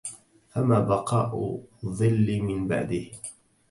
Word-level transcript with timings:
فما 0.49 0.79
بَقاءُ 0.79 1.61
الظلِ 1.85 2.41
من 2.41 2.67
بَعدِه 2.67 3.11